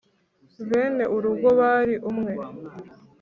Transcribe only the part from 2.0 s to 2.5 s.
umwe